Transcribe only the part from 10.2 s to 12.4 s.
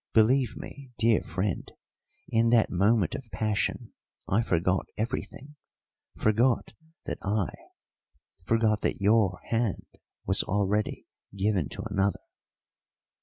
was already given to another."